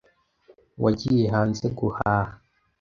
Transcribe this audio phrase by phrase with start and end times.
[0.83, 2.33] Wagiye hanze guhaha